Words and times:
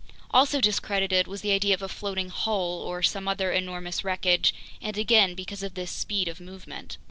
Also 0.31 0.59
discredited 0.61 1.27
was 1.27 1.41
the 1.41 1.51
idea 1.51 1.75
of 1.75 1.83
a 1.83 1.87
floating 1.87 2.29
hull 2.29 2.81
or 2.81 3.03
some 3.03 3.27
other 3.27 3.51
enormous 3.51 4.03
wreckage, 4.03 4.51
and 4.81 4.97
again 4.97 5.35
because 5.35 5.61
of 5.61 5.75
this 5.75 5.91
speed 5.91 6.27
of 6.27 6.39
movement. 6.39 6.97